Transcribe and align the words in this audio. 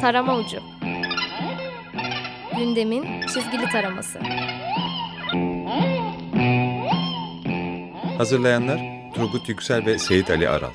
Tarama 0.00 0.36
Ucu. 0.36 0.58
Gündemin 2.56 3.20
çizgili 3.20 3.64
taraması. 3.72 4.18
Hazırlayanlar 8.18 8.80
Turgut 9.14 9.48
Yüksel 9.48 9.86
ve 9.86 9.98
Seyit 9.98 10.30
Ali 10.30 10.48
Aral. 10.48 10.70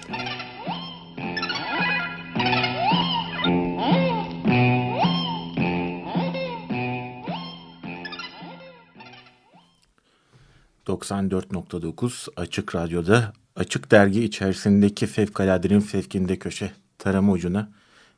...94.9 10.87 12.29
Açık 12.35 12.75
Radyo'da 12.75 13.33
Açık 13.55 13.91
Dergi 13.91 14.23
içerisindeki 14.23 15.07
Fevkaladenin 15.07 15.79
Fevkinde 15.79 16.39
Köşe 16.39 16.71
tarama 16.97 17.31
ucuna 17.31 17.69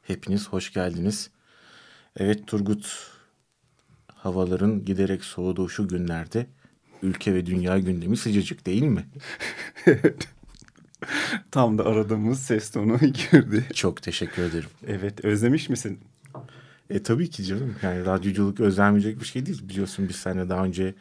hepiniz 0.08 0.50
hoş 0.50 0.74
geldiniz. 0.74 1.30
Evet 2.18 2.48
Turgut, 2.48 3.12
havaların 4.08 4.86
giderek 4.86 5.24
soğuduğu 5.24 5.70
şu 5.70 5.88
günlerde 5.88 6.48
ülke 7.02 7.34
ve 7.34 7.46
dünya 7.46 7.80
gündemi 7.80 8.18
sıcacık 8.18 8.66
değil 8.66 8.84
mi? 8.84 9.06
evet. 9.86 10.28
Tam 11.52 11.78
da 11.78 11.86
aradığımız 11.86 12.40
ses 12.40 12.72
tonu 12.72 12.98
girdi. 13.32 13.66
Çok 13.74 14.02
teşekkür 14.02 14.44
ederim. 14.44 14.70
Evet 14.88 15.26
özlemiş 15.26 15.70
misin? 15.70 16.00
E 16.90 17.04
tabii 17.04 17.30
ki 17.30 17.44
canım. 17.44 17.76
Yani 17.82 18.06
radyoculuk 18.06 18.60
özlenmeyecek 18.60 19.20
bir 19.20 19.26
şey 19.26 19.46
değil. 19.46 19.70
Biliyorsun 19.70 20.10
biz 20.10 20.16
seninle 20.16 20.50
daha 20.50 20.64
önce 20.64 20.96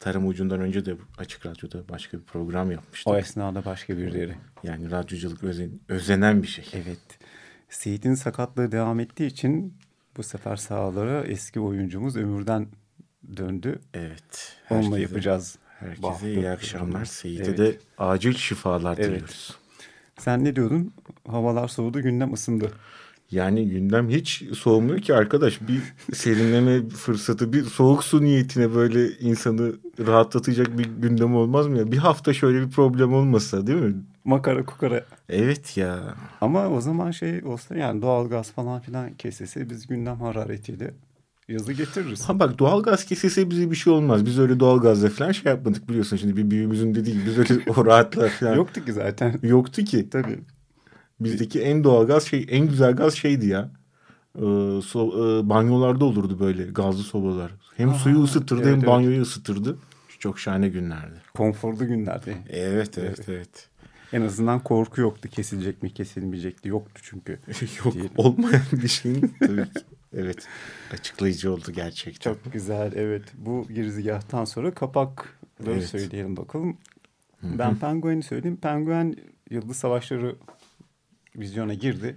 tarım 0.00 0.26
ucundan 0.26 0.60
önce 0.60 0.86
de 0.86 0.96
Açık 1.18 1.46
Radyo'da 1.46 1.88
başka 1.88 2.18
bir 2.18 2.22
program 2.22 2.70
yapmıştık. 2.70 3.08
O 3.08 3.16
esnada 3.16 3.64
başka 3.64 3.98
bir 3.98 4.14
yere. 4.14 4.36
Yani 4.62 4.90
radyoculuk 4.90 5.44
özen, 5.44 5.70
özlenen 5.88 6.42
bir 6.42 6.48
şey. 6.48 6.64
Evet. 6.72 7.18
Seyit'in 7.68 8.14
sakatlığı 8.14 8.72
devam 8.72 9.00
ettiği 9.00 9.26
için 9.26 9.74
bu 10.16 10.22
sefer 10.22 10.56
sahalara 10.56 11.24
eski 11.24 11.60
oyuncumuz 11.60 12.16
Ömür'den 12.16 12.66
döndü. 13.36 13.80
Evet. 13.94 14.56
Onunla 14.70 14.84
herkese, 14.84 15.02
yapacağız. 15.02 15.58
Herkese 15.78 16.34
iyi 16.34 16.50
akşamlar. 16.50 17.04
Seyit'e 17.04 17.44
evet. 17.44 17.58
de 17.58 17.78
acil 17.98 18.34
şifalar 18.34 18.98
evet. 18.98 19.06
diliyoruz. 19.06 19.56
Sen 20.18 20.44
ne 20.44 20.56
diyordun? 20.56 20.92
Havalar 21.28 21.68
soğudu, 21.68 22.02
gündem 22.02 22.32
ısındı. 22.32 22.72
Yani 23.30 23.68
gündem 23.68 24.08
hiç 24.08 24.44
soğumuyor 24.54 25.00
ki 25.00 25.14
arkadaş. 25.14 25.60
Bir 25.60 25.82
serinleme 26.14 26.88
fırsatı, 26.88 27.52
bir 27.52 27.64
soğuk 27.64 28.04
su 28.04 28.22
niyetine 28.22 28.74
böyle 28.74 29.08
insanı 29.18 29.72
rahatlatacak 30.06 30.78
bir 30.78 30.84
gündem 30.84 31.34
olmaz 31.34 31.66
mı 31.66 31.78
ya? 31.78 31.92
Bir 31.92 31.96
hafta 31.96 32.32
şöyle 32.32 32.66
bir 32.66 32.70
problem 32.70 33.14
olmasa 33.14 33.66
değil 33.66 33.78
mi? 33.78 33.94
Makara 34.26 34.64
kukara. 34.64 35.04
Evet 35.28 35.76
ya. 35.76 36.14
Ama 36.40 36.68
o 36.68 36.80
zaman 36.80 37.10
şey 37.10 37.44
olsa 37.44 37.76
yani 37.76 38.02
doğalgaz 38.02 38.52
falan 38.52 38.80
filan 38.80 39.14
kesilse 39.14 39.70
biz 39.70 39.86
gündem 39.86 40.20
hararetiyle 40.20 40.94
yazı 41.48 41.72
getiririz. 41.72 42.28
Ha 42.28 42.38
bak 42.38 42.58
doğalgaz 42.58 43.04
kesilse 43.04 43.50
bize 43.50 43.70
bir 43.70 43.76
şey 43.76 43.92
olmaz. 43.92 44.26
Biz 44.26 44.38
öyle 44.38 44.60
doğalgazla 44.60 45.08
falan 45.08 45.32
şey 45.32 45.52
yapmadık 45.52 45.88
biliyorsun 45.88 46.16
şimdi 46.16 46.36
bir 46.36 46.50
büyüğümüzün 46.50 46.94
dediği 46.94 47.12
gibi 47.12 47.26
biz 47.26 47.38
öyle 47.38 47.70
o 47.76 47.86
rahatla 47.86 48.28
falan. 48.28 48.56
Yoktu 48.56 48.84
ki 48.84 48.92
zaten. 48.92 49.38
Yoktu 49.42 49.84
ki. 49.84 50.10
Tabii. 50.10 50.38
Bizdeki 51.20 51.60
en 51.60 51.84
doğal 51.84 52.06
gaz 52.06 52.24
şey 52.24 52.46
en 52.50 52.68
güzel 52.68 52.96
gaz 52.96 53.14
şeydi 53.14 53.46
ya. 53.46 53.70
Ee, 54.36 54.40
so, 54.84 55.08
e, 55.08 55.48
banyolarda 55.48 56.04
olurdu 56.04 56.40
böyle 56.40 56.64
gazlı 56.64 57.02
sobalar. 57.02 57.50
Hem 57.76 57.90
Aa, 57.90 57.94
suyu 57.94 58.22
ısıtırdı 58.22 58.62
evet, 58.62 58.72
hem 58.72 58.78
evet. 58.78 58.88
banyoyu 58.88 59.22
ısıtırdı. 59.22 59.78
Çok 60.18 60.38
şahane 60.38 60.68
günlerdi. 60.68 61.14
Konforlu 61.34 61.86
günlerdi. 61.86 62.36
Evet 62.48 62.98
evet 62.98 63.18
evet. 63.18 63.28
evet. 63.28 63.68
En 64.12 64.22
azından 64.22 64.62
korku 64.62 65.00
yoktu 65.00 65.28
kesilecek 65.28 65.82
mi 65.82 65.94
kesilmeyecekti 65.94 66.68
yoktu 66.68 67.02
çünkü. 67.04 67.38
Yok 67.84 67.94
diyelim. 67.94 68.10
olmayan 68.16 68.62
bir 68.72 68.88
şeyin 68.88 69.34
tabii 69.40 69.64
ki. 69.64 69.80
Evet 70.12 70.48
açıklayıcı 70.92 71.52
oldu 71.52 71.72
gerçekten. 71.72 72.32
Çok 72.34 72.52
güzel 72.52 72.92
evet 72.96 73.22
bu 73.34 73.66
girizgahtan 73.68 74.44
sonra 74.44 74.74
kapakları 74.74 75.70
evet. 75.70 75.88
söyleyelim 75.88 76.36
bakalım. 76.36 76.76
Hı-hı. 77.40 77.58
Ben 77.58 77.76
Penguen'i 77.76 78.22
söyleyeyim. 78.22 78.56
Penguen 78.56 79.16
Yıldız 79.50 79.76
Savaşları 79.76 80.36
vizyona 81.36 81.74
girdi. 81.74 82.16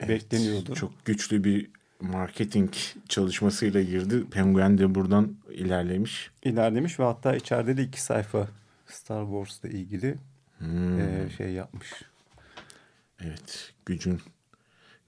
Evet, 0.00 0.10
Bekleniyordu. 0.10 0.74
Çok 0.74 1.04
güçlü 1.04 1.44
bir 1.44 1.70
marketing 2.00 2.70
çalışmasıyla 3.08 3.82
girdi. 3.82 4.24
Penguin 4.30 4.78
de 4.78 4.94
buradan 4.94 5.36
ilerlemiş. 5.52 6.30
İlerlemiş 6.42 7.00
ve 7.00 7.04
hatta 7.04 7.36
içeride 7.36 7.76
de 7.76 7.82
iki 7.82 8.02
sayfa 8.02 8.48
Star 8.86 9.24
Wars'la 9.24 9.68
ilgili 9.68 10.16
hmm. 10.60 11.00
e, 11.00 11.30
şey 11.36 11.52
yapmış. 11.52 11.92
Evet 13.20 13.72
gücün 13.86 14.20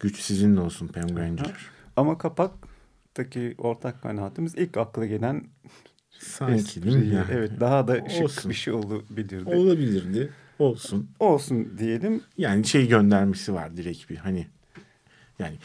güç 0.00 0.20
sizinle 0.20 0.60
olsun 0.60 0.88
penguenciler. 0.88 1.66
Ama 1.96 2.18
kapaktaki 2.18 3.54
ortak 3.58 4.02
kanaatimiz 4.02 4.54
ilk 4.54 4.76
akla 4.76 5.06
gelen 5.06 5.46
Sanki 6.18 6.82
değil 6.82 6.96
mi? 6.96 7.14
Yani? 7.14 7.26
Evet 7.32 7.50
daha 7.60 7.88
da 7.88 8.08
şık 8.08 8.24
olsun. 8.24 8.50
bir 8.50 8.54
şey 8.54 8.72
olabilirdi. 8.72 9.50
Olabilirdi. 9.54 10.32
Olsun. 10.58 11.10
Olsun 11.20 11.78
diyelim. 11.78 12.22
Yani 12.38 12.64
şey 12.64 12.88
göndermesi 12.88 13.54
var 13.54 13.76
direkt 13.76 14.10
bir 14.10 14.16
hani 14.16 14.46
yani 15.38 15.56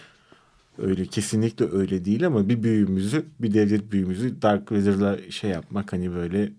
öyle 0.78 1.06
kesinlikle 1.06 1.72
öyle 1.72 2.06
değil 2.06 2.28
ama 2.28 2.50
bir 2.50 2.64
büyüğümüzü 2.64 3.26
bir 3.40 3.54
devlet 3.54 3.92
büyüğümüzü 3.92 4.42
Dark 4.42 4.72
Vader'la 4.72 5.32
şey 5.32 5.50
yapmak 5.50 5.94
hani 5.94 6.14
böyle 6.16 6.52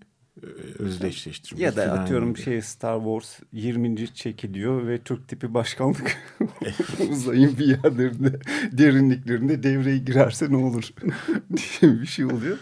e, 0.43 0.83
özdeşleştirmek. 0.83 1.61
Ya 1.61 1.75
da 1.75 1.91
atıyorum 1.91 2.33
gibi. 2.33 2.43
şey 2.43 2.61
Star 2.61 2.97
Wars 2.97 3.39
20. 3.51 4.13
çekiliyor 4.13 4.87
ve 4.87 4.97
Türk 4.97 5.27
tipi 5.27 5.53
başkanlık 5.53 6.17
uzayın 7.09 7.57
bir 7.57 7.65
yerlerinde 7.65 8.39
derinliklerinde 8.71 9.63
devreye 9.63 9.97
girerse 9.97 10.51
ne 10.51 10.57
olur 10.57 10.89
diye 11.81 12.01
bir 12.01 12.05
şey 12.05 12.25
oluyor. 12.25 12.57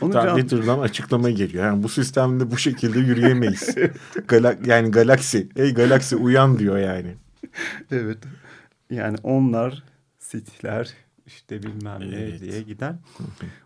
Onu 0.00 0.12
can... 0.12 0.78
açıklama 0.80 1.30
geliyor. 1.30 1.64
Yani 1.64 1.82
bu 1.82 1.88
sistemde 1.88 2.50
bu 2.50 2.58
şekilde 2.58 2.98
yürüyemeyiz. 2.98 3.74
Gala 4.28 4.56
yani 4.64 4.90
galaksi, 4.90 5.48
ey 5.56 5.74
galaksi 5.74 6.16
uyan 6.16 6.58
diyor 6.58 6.78
yani. 6.78 7.14
evet. 7.90 8.18
Yani 8.90 9.16
onlar, 9.22 9.82
Sith'ler 10.18 10.94
işte 11.26 11.62
bilmem 11.62 12.02
evet. 12.02 12.40
ne 12.40 12.40
diye 12.40 12.62
gider. 12.62 12.94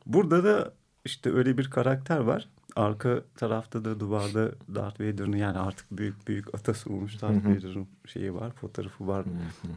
Burada 0.07 0.45
da 0.45 0.73
işte 1.05 1.33
öyle 1.33 1.59
bir 1.59 1.71
karakter 1.71 2.19
var. 2.19 2.49
Arka 2.77 3.23
tarafta 3.37 3.85
da 3.85 4.01
duvarda 4.01 4.53
Darth 4.75 5.01
Vader'ın 5.01 5.37
yani 5.37 5.59
artık 5.59 5.87
büyük 5.91 6.29
büyük 6.29 6.55
atası 6.55 6.93
olmuş 6.93 7.23
Darth 7.23 7.47
Vader'ın 7.47 7.89
şeyi 8.07 8.35
var, 8.35 8.51
fotoğrafı 8.51 9.07
var 9.07 9.25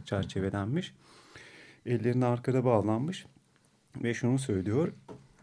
çerçevelenmiş. 0.04 0.94
Ellerini 1.86 2.26
arkada 2.26 2.64
bağlanmış 2.64 3.26
ve 4.02 4.14
şunu 4.14 4.38
söylüyor. 4.38 4.92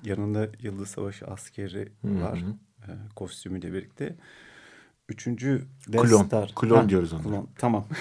Yanında 0.04 0.48
Yıldız 0.62 0.90
Savaşı 0.90 1.26
askeri 1.28 1.92
var. 2.04 2.44
E, 2.88 2.92
kostümüyle 3.16 3.74
birlikte. 3.74 4.16
Üçüncü 5.10 5.66
Death 5.88 6.10
klon. 6.10 6.24
Star. 6.24 6.52
Klon 6.56 6.78
ha, 6.78 6.90
diyoruz 6.90 7.14
ona. 7.14 7.22
Klon. 7.22 7.50
Tamam. 7.58 7.86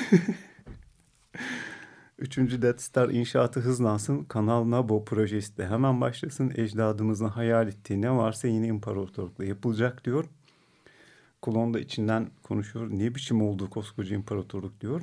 Üçüncü 2.24 2.62
Death 2.62 2.80
Star 2.80 3.08
inşaatı 3.08 3.60
hızlansın. 3.60 4.24
Kanal 4.24 4.70
Nabo 4.70 5.04
projesi 5.04 5.56
de 5.56 5.66
hemen 5.66 6.00
başlasın. 6.00 6.52
Ecdadımızın 6.56 7.28
hayal 7.28 7.68
ettiği 7.68 8.02
ne 8.02 8.10
varsa 8.10 8.48
yeni 8.48 8.66
imparatorlukla 8.66 9.44
yapılacak 9.44 10.04
diyor. 10.04 10.24
Klon 11.42 11.74
da 11.74 11.80
içinden 11.80 12.30
konuşuyor. 12.42 12.90
Ne 12.90 13.14
biçim 13.14 13.42
oldu 13.42 13.70
koskoca 13.70 14.16
imparatorluk 14.16 14.80
diyor. 14.80 15.02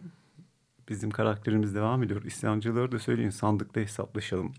Bizim 0.90 1.12
karakterimiz 1.12 1.76
devam 1.76 2.04
ediyor. 2.04 2.24
İsyancıları 2.24 2.92
da 2.92 3.00
söyleyin 3.00 3.30
sandıkta 3.30 3.82
hesaplaşalım 3.82 4.54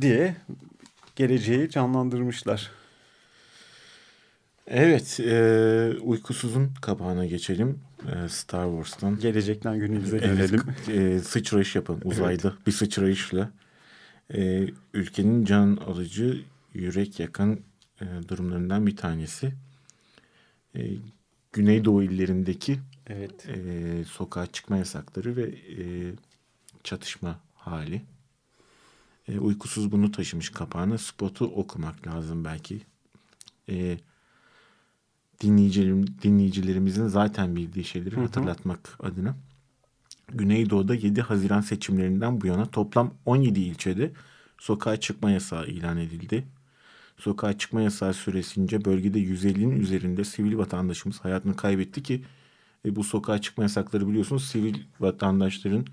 diye 0.00 0.36
geleceği 1.16 1.70
canlandırmışlar. 1.70 2.70
Evet, 4.66 5.20
e, 5.20 5.92
uykusuzun 6.02 6.70
kapağına 6.80 7.26
geçelim. 7.26 7.80
E, 8.14 8.28
Star 8.28 8.66
Wars'tan. 8.66 9.18
Gelecekten 9.18 9.78
günümüze 9.78 10.22
dönelim. 10.22 10.62
Evet, 10.88 10.88
e, 10.88 11.18
sıçrayış 11.20 11.76
yapın 11.76 12.00
uzayda 12.04 12.48
evet. 12.48 12.66
bir 12.66 12.72
sıçrayışla. 12.72 13.50
E, 14.34 14.68
ülkenin 14.94 15.44
can 15.44 15.76
alıcı, 15.76 16.44
yürek 16.74 17.20
yakan 17.20 17.58
e, 18.00 18.04
durumlarından 18.28 18.86
bir 18.86 18.96
tanesi. 18.96 19.52
E, 20.76 20.80
Güneydoğu 21.52 22.02
illerindeki 22.02 22.78
evet. 23.06 23.48
e, 23.48 24.04
sokağa 24.04 24.46
çıkma 24.46 24.76
yasakları 24.76 25.36
ve 25.36 25.42
e, 25.42 26.12
çatışma 26.84 27.40
hali. 27.54 28.02
E, 29.28 29.38
uykusuz 29.38 29.92
bunu 29.92 30.12
taşımış 30.12 30.50
kapağına. 30.50 30.98
Spotu 30.98 31.44
okumak 31.44 32.06
lazım 32.06 32.44
belki. 32.44 32.80
E, 33.68 33.98
dinleyicilerim, 35.42 36.06
dinleyicilerimizin 36.22 37.06
zaten 37.06 37.56
bildiği 37.56 37.84
şeyleri 37.84 38.16
hı 38.16 38.20
hı. 38.20 38.24
hatırlatmak 38.24 38.96
adına. 39.02 39.36
Güneydoğu'da 40.34 40.94
7 40.94 41.22
Haziran 41.22 41.60
seçimlerinden 41.60 42.40
bu 42.40 42.46
yana 42.46 42.66
toplam 42.66 43.14
17 43.26 43.60
ilçede 43.60 44.12
sokağa 44.58 44.96
çıkma 44.96 45.30
yasağı 45.30 45.66
ilan 45.66 45.96
edildi. 45.96 46.44
Sokağa 47.18 47.58
çıkma 47.58 47.82
yasağı 47.82 48.14
süresince 48.14 48.84
bölgede 48.84 49.18
150'nin 49.18 49.80
üzerinde 49.80 50.24
sivil 50.24 50.56
vatandaşımız 50.56 51.20
hayatını 51.20 51.56
kaybetti 51.56 52.02
ki 52.02 52.24
e, 52.86 52.96
bu 52.96 53.04
sokağa 53.04 53.40
çıkma 53.40 53.64
yasakları 53.64 54.08
biliyorsunuz 54.08 54.44
sivil 54.44 54.74
vatandaşların 55.00 55.86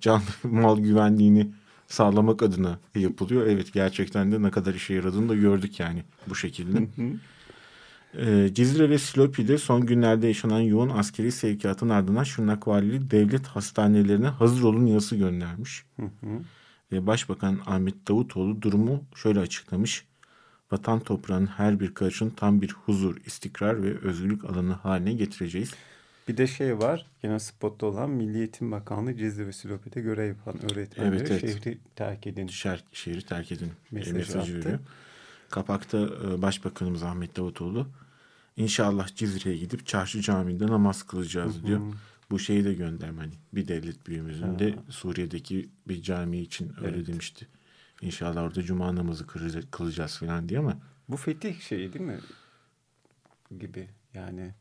can 0.00 0.22
mal 0.42 0.78
güvenliğini 0.78 1.50
sağlamak 1.86 2.42
adına 2.42 2.78
yapılıyor. 2.94 3.46
Evet 3.46 3.72
gerçekten 3.72 4.32
de 4.32 4.42
ne 4.42 4.50
kadar 4.50 4.74
işe 4.74 4.94
yaradığını 4.94 5.28
da 5.28 5.34
gördük 5.34 5.80
yani 5.80 6.02
bu 6.28 6.34
şekilde. 6.34 6.78
Ee, 6.98 7.12
Cizre 8.52 8.90
ve 8.90 8.98
Silopi'de 8.98 9.58
son 9.58 9.86
günlerde 9.86 10.26
yaşanan 10.26 10.60
yoğun 10.60 10.88
askeri 10.88 11.32
sevkiyatın 11.32 11.88
ardından 11.88 12.24
Şırnak 12.24 12.68
Valiliği 12.68 13.10
devlet 13.10 13.46
hastanelerine 13.46 14.28
hazır 14.28 14.62
olun 14.62 14.86
yazısı 14.86 15.16
göndermiş. 15.16 15.84
Ve 16.92 17.06
Başbakan 17.06 17.60
Ahmet 17.66 18.08
Davutoğlu 18.08 18.62
durumu 18.62 19.04
şöyle 19.14 19.40
açıklamış. 19.40 20.06
Vatan 20.72 21.00
toprağının 21.00 21.46
her 21.46 21.80
bir 21.80 21.94
karışın 21.94 22.30
tam 22.30 22.62
bir 22.62 22.70
huzur, 22.70 23.16
istikrar 23.26 23.82
ve 23.82 23.98
özgürlük 23.98 24.44
alanı 24.44 24.72
haline 24.72 25.12
getireceğiz. 25.12 25.74
Bir 26.28 26.36
de 26.36 26.46
şey 26.46 26.78
var 26.78 27.06
yine 27.22 27.38
spotta 27.40 27.86
olan 27.86 28.10
Milli 28.10 28.38
Eğitim 28.38 28.72
Bakanlığı 28.72 29.16
Cizre 29.16 29.46
ve 29.46 29.52
Silopi'de 29.52 30.00
görev 30.00 30.28
yapan 30.28 30.54
öğretmenlere 30.72 31.16
Evet, 31.16 31.30
evet. 31.30 31.40
şehri 31.40 31.78
terk 31.96 32.26
edin. 32.26 32.46
Şer, 32.46 32.84
şehri 32.92 33.22
terk 33.22 33.52
edin 33.52 33.72
Mesajı 33.90 34.14
mesajı, 34.14 34.58
veriyor. 34.58 34.78
Kapakta 35.50 35.98
e, 35.98 36.42
Başbakanımız 36.42 37.02
Ahmet 37.02 37.36
Davutoğlu 37.36 37.86
İnşallah 38.56 39.14
Cizre'ye 39.14 39.56
gidip 39.56 39.86
çarşı 39.86 40.20
camiinde 40.20 40.66
namaz 40.66 41.02
kılacağız 41.02 41.66
diyor. 41.66 41.80
Bu 42.30 42.38
şeyi 42.38 42.64
de 42.64 42.74
gönderme 42.74 43.20
hani 43.20 43.34
bir 43.52 43.68
devlet 43.68 44.06
büyüğümüzün 44.06 44.58
de 44.58 44.74
Suriye'deki 44.90 45.68
bir 45.88 46.02
cami 46.02 46.38
için 46.38 46.72
öyle 46.84 46.96
Evet. 46.96 47.06
demişti. 47.06 47.48
İnşallah 48.00 48.42
orada 48.42 48.62
cuma 48.62 48.94
namazı 48.96 49.26
kılacağız, 49.70 50.18
falan 50.18 50.48
diye 50.48 50.60
ama 50.60 50.78
Bu 51.08 51.16
fetih 51.16 51.60
şeyi 51.60 51.92
değil 51.92 52.04
mi? 52.04 52.18
Gibi 53.58 53.88
yani. 54.14 54.54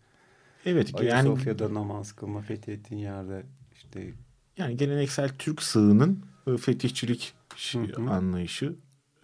evet 0.66 0.94
yani 0.94 1.14
Ayasofya'da 1.14 1.74
namaz 1.74 2.12
kılma 2.14 2.42
fethettiğin 2.42 3.02
yerde 3.02 3.46
işte 3.76 4.14
yani 4.58 4.78
geleneksel 4.78 5.30
Türk 5.40 5.64
sığının 5.64 6.26
e, 6.48 6.58
fetihçilik 6.58 7.34
şi- 7.56 7.96
Hı 7.96 8.02
hı. 8.02 8.10
anlayışı 8.10 8.76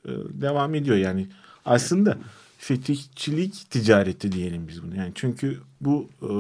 e, 0.06 0.10
devam 0.30 0.76
ediyor 0.76 0.98
yani. 0.98 1.28
Aslında 1.66 2.18
fetihçilik 2.60 3.66
ticareti 3.70 4.32
diyelim 4.32 4.68
biz 4.68 4.84
bunu. 4.84 4.96
Yani 4.96 5.12
çünkü 5.16 5.60
bu 5.82 6.10
e, 6.22 6.32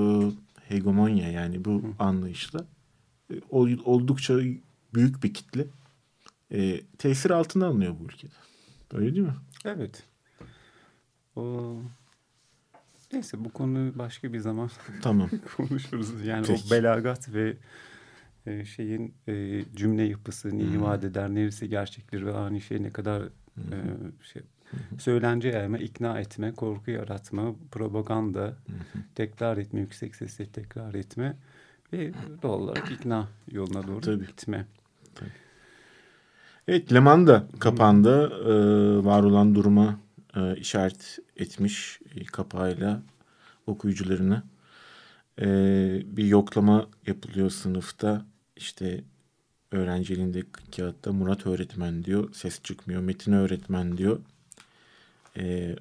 hegemonya 0.73 1.31
yani 1.31 1.65
bu 1.65 1.83
anlayışla 1.99 2.65
e, 3.33 3.35
ol- 3.49 3.79
oldukça 3.85 4.39
büyük 4.93 5.23
bir 5.23 5.33
kitle 5.33 5.65
e, 6.51 6.81
tesir 6.97 7.29
altına 7.29 7.65
alınıyor 7.67 7.95
bu 7.99 8.03
ülkede. 8.05 8.31
Öyle 8.93 9.15
değil 9.15 9.27
mi? 9.27 9.35
evet. 9.65 10.03
O 11.35 11.75
Neyse 13.13 13.45
bu 13.45 13.49
konuyu 13.53 13.97
başka 13.97 14.33
bir 14.33 14.39
zaman 14.39 14.69
Tamam. 15.01 15.29
konuşuruz. 15.57 16.25
Yani 16.25 16.45
Peki. 16.47 16.63
o 16.67 16.71
belagat 16.71 17.33
ve 17.33 17.57
e, 18.45 18.65
şeyin 18.65 19.13
e, 19.27 19.63
cümle 19.75 20.03
yapısı 20.03 20.57
ne 20.57 20.63
ifade 20.63 21.07
eder, 21.07 21.29
neresi 21.35 21.69
gerçektir 21.69 22.25
ve 22.25 22.33
ani 22.33 22.61
şey 22.61 22.83
ne 22.83 22.89
kadar 22.89 23.21
e, 23.57 23.75
şey 24.33 24.41
söylence 24.99 25.49
yayma, 25.49 25.77
ikna 25.77 26.19
etme, 26.19 26.51
korku 26.51 26.91
yaratma, 26.91 27.55
propaganda, 27.71 28.55
tekrar 29.15 29.57
etme, 29.57 29.79
yüksek 29.79 30.15
sesle 30.15 30.45
tekrar 30.45 30.93
etme 30.93 31.35
ve 31.93 32.11
doğal 32.43 32.59
olarak 32.59 32.91
ikna 32.91 33.27
yoluna 33.51 33.87
doğru 33.87 34.01
Tabii. 34.01 34.27
gitme. 34.27 34.65
Evet 36.67 36.93
Leman 36.93 37.27
da 37.27 37.47
kapandı. 37.59 38.25
Ee, 38.25 39.05
var 39.05 39.23
olan 39.23 39.55
duruma 39.55 39.99
e, 40.35 40.55
işaret 40.55 41.19
etmiş 41.37 41.99
e, 42.15 42.23
kapağıyla 42.25 43.01
okuyucularını. 43.67 44.43
Ee, 45.41 46.01
bir 46.05 46.23
yoklama 46.25 46.87
yapılıyor 47.07 47.49
sınıfta. 47.49 48.25
İşte 48.55 49.03
öğrenci 49.71 50.13
elinde 50.13 50.43
kağıtta 50.75 51.13
Murat 51.13 51.47
öğretmen 51.47 52.03
diyor. 52.03 52.33
Ses 52.33 52.63
çıkmıyor. 52.63 53.01
Metin 53.01 53.31
öğretmen 53.31 53.97
diyor. 53.97 54.19
Ee, 55.37 55.75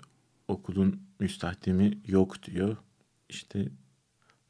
okulun 0.48 1.00
müstahdemi 1.20 1.98
yok 2.06 2.42
diyor. 2.42 2.76
İşte 3.28 3.68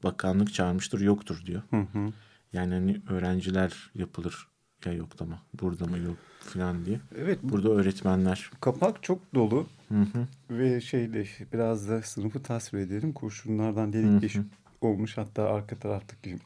bakanlık 0.04 0.54
çağırmıştır 0.54 1.00
yoktur 1.00 1.42
diyor. 1.46 1.62
Hı 1.70 1.76
hı. 1.80 2.12
Yani 2.52 2.74
hani 2.74 3.00
öğrenciler 3.08 3.90
yapılır 3.94 4.48
ya 4.84 4.92
yoklama. 4.92 5.42
Burada 5.60 5.84
mı 5.86 5.98
yok 5.98 6.16
falan 6.40 6.84
diye. 6.84 7.00
Evet 7.18 7.38
bu 7.42 7.48
Burada 7.48 7.68
öğretmenler. 7.68 8.50
kapak 8.60 9.02
çok 9.02 9.34
dolu 9.34 9.66
Hı 9.88 10.00
hı. 10.00 10.26
ve 10.50 10.80
şeyde 10.80 11.24
biraz 11.52 11.88
da 11.88 12.02
sınıfı 12.02 12.42
tasvir 12.42 12.78
edelim. 12.78 13.12
Kurşunlardan 13.12 13.92
delik 13.92 14.22
deşik 14.22 14.42
olmuş 14.80 15.16
hatta 15.18 15.48
arka 15.48 15.78
taraftaki 15.78 16.38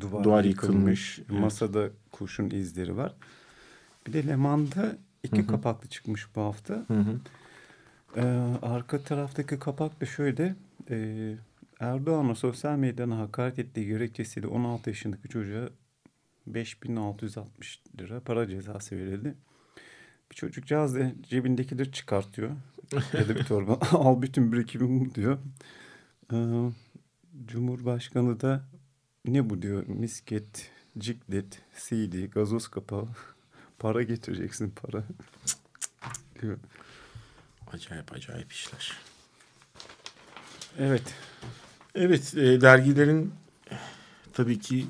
duvar, 0.00 0.24
Duvar 0.24 0.44
yıkılmış. 0.44 1.18
yıkılmış, 1.18 1.20
evet. 1.30 1.40
Masada 1.40 1.90
kurşun 2.12 2.50
izleri 2.50 2.96
var. 2.96 3.14
Bir 4.06 4.12
de 4.12 4.26
Leman'da 4.26 4.96
iki 5.22 5.46
kapaklı 5.46 5.88
çıkmış 5.88 6.26
bu 6.36 6.40
hafta. 6.40 6.74
Hı 6.88 6.94
hı. 7.00 7.20
Ee, 8.16 8.22
arka 8.62 9.02
taraftaki 9.02 9.58
kapak 9.58 10.00
da 10.00 10.06
şöyle. 10.06 10.54
E, 10.90 11.34
Erdoğan'a 11.80 12.34
sosyal 12.34 12.76
medyadan 12.76 13.10
hakaret 13.10 13.58
ettiği 13.58 13.86
gerekçesiyle 13.86 14.46
16 14.46 14.90
yaşındaki 14.90 15.28
çocuğa 15.28 15.68
5660 16.46 17.80
lira 18.00 18.20
para 18.20 18.48
cezası 18.48 18.96
verildi. 18.96 19.34
Bir 20.30 20.36
çocukcağız 20.36 20.94
da 20.94 21.12
cebindekileri 21.22 21.92
çıkartıyor. 21.92 22.50
ya 22.92 23.28
da 23.28 23.36
bir 23.36 23.44
torba 23.44 23.78
al 23.92 24.22
bütün 24.22 24.52
birikimimi 24.52 25.14
diyor. 25.14 25.38
Ee, 26.32 26.36
Cumhurbaşkanı 27.46 28.40
da 28.40 28.64
ne 29.24 29.50
bu 29.50 29.62
diyor 29.62 29.86
misket, 29.86 30.70
ciklet, 30.98 31.62
CD, 31.88 32.30
gazoz 32.30 32.68
kapağı 32.68 33.08
para 33.78 34.02
getireceksin 34.02 34.70
para 34.70 35.04
diyor. 36.42 36.58
Acayip 37.72 38.12
acayip 38.12 38.52
işler. 38.52 38.92
Evet. 40.78 41.14
Evet 41.94 42.34
e, 42.34 42.60
dergilerin 42.60 43.34
tabii 44.32 44.58
ki 44.58 44.86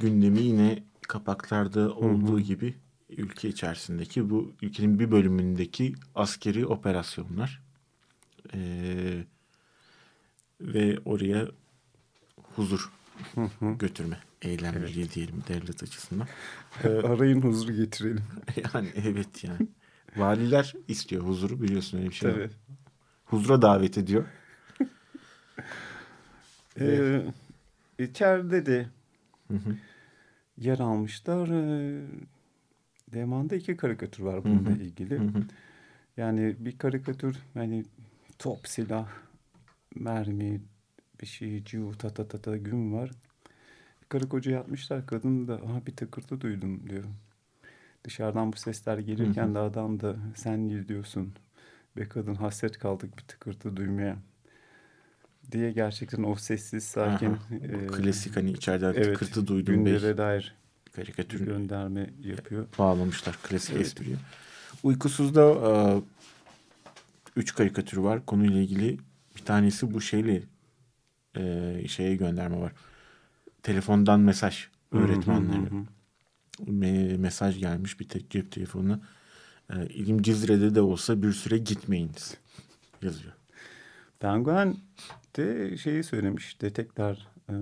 gündemi 0.00 0.42
yine 0.42 0.82
kapaklarda 1.08 1.94
olduğu 1.94 2.40
gibi 2.40 2.74
ülke 3.10 3.48
içerisindeki 3.48 4.30
bu 4.30 4.52
ülkenin 4.62 4.98
bir 4.98 5.10
bölümündeki 5.10 5.94
askeri 6.14 6.66
operasyonlar. 6.66 7.62
Ee, 8.54 9.24
ve 10.60 10.98
oraya 11.04 11.48
huzur 12.36 12.90
götürme 13.60 14.18
eylemleri 14.42 15.10
diyelim 15.10 15.42
devlet 15.48 15.82
açısından. 15.82 16.28
Arayın 16.84 17.42
huzur 17.42 17.68
getirelim. 17.68 18.24
Yani 18.74 18.88
evet 18.94 19.44
yani. 19.44 19.68
Valiler 20.16 20.74
istiyor 20.88 21.22
huzuru 21.22 21.62
biliyorsun 21.62 21.98
öyle 21.98 22.08
bir 22.08 22.14
şey. 22.14 22.30
var. 22.30 22.36
Tabii. 22.36 22.50
Huzura 23.24 23.62
davet 23.62 23.98
ediyor. 23.98 24.24
Ee, 26.80 27.22
içeride 27.98 28.66
de 28.66 28.86
yer 30.58 30.78
almışlar. 30.78 31.48
Ee, 31.48 32.02
Leman'da 33.14 33.56
iki 33.56 33.76
karikatür 33.76 34.22
var 34.22 34.44
bununla 34.44 34.70
ilgili. 34.70 35.20
Yani 36.16 36.56
bir 36.58 36.78
karikatür 36.78 37.36
yani 37.54 37.84
top, 38.38 38.68
silah, 38.68 39.08
mermi, 39.94 40.60
bir 41.20 41.26
şey, 41.26 41.64
ciu, 41.64 41.92
ta 41.98 42.10
ta 42.10 42.28
ta 42.28 42.40
ta 42.40 42.56
gün 42.56 42.92
var. 42.92 43.10
Bir 44.02 44.06
karı 44.08 44.28
koca 44.28 44.50
yatmışlar. 44.52 45.06
Kadın 45.06 45.48
da 45.48 45.54
aha 45.54 45.86
bir 45.86 45.96
tıkırtı 45.96 46.40
duydum 46.40 46.88
diyor. 46.90 47.04
Dışarıdan 48.04 48.52
bu 48.52 48.56
sesler 48.56 48.98
gelirken 48.98 49.54
de 49.54 49.58
adam 49.58 50.00
da 50.00 50.16
sen 50.36 50.68
ne 50.68 50.88
diyorsun? 50.88 51.32
Be 51.96 52.08
kadın 52.08 52.34
hasret 52.34 52.78
kaldık 52.78 53.18
bir 53.18 53.22
tıkırtı 53.22 53.76
duymaya. 53.76 54.16
Diye 55.52 55.72
gerçekten 55.72 56.22
o 56.22 56.34
sessiz 56.34 56.84
sakin. 56.84 57.26
Aha, 57.26 57.38
e, 57.54 57.86
Klasik 57.86 58.36
hani 58.36 58.50
içeriden 58.52 58.94
evet, 58.94 59.18
tıkırtı 59.18 59.46
duydum 59.46 59.84
bey 59.84 59.94
Gündere 59.94 60.18
dair 60.18 60.54
bir 60.86 60.92
karikatürünü 60.92 61.46
gönderme 61.46 62.10
yapıyor. 62.24 62.66
bağlamışlar 62.78 63.38
klasik 63.42 63.76
Evet. 63.76 63.86
espriyi. 63.86 64.16
Uykusuzda 64.82 65.42
e, 65.50 65.72
üç 67.36 67.54
karikatür 67.54 67.96
var 67.98 68.26
konuyla 68.26 68.60
ilgili. 68.60 68.98
Bir 69.36 69.44
tanesi 69.44 69.94
bu 69.94 70.00
şeyle 70.00 70.42
e, 71.36 71.84
şeye 71.88 72.16
gönderme 72.16 72.60
var. 72.60 72.72
Telefondan 73.62 74.20
mesaj 74.20 74.66
öğretmenlerine. 74.92 75.66
Hı 75.66 75.70
hı 75.70 75.78
hı. 75.78 75.84
Me- 76.60 77.18
mesaj 77.18 77.58
gelmiş 77.58 78.00
bir 78.00 78.08
tek 78.08 78.30
cep 78.30 78.52
telefonuna. 78.52 79.00
E, 79.74 79.86
İlim 79.86 80.22
Cizre'de 80.22 80.74
de 80.74 80.80
olsa 80.80 81.22
bir 81.22 81.32
süre 81.32 81.58
gitmeyiniz 81.58 82.36
yazıyor. 83.02 83.32
Penguen 84.20 84.76
de 85.36 85.76
şeyi 85.76 86.04
söylemiş 86.04 86.60
de 86.60 86.72
tekrar 86.72 87.28
e, 87.50 87.54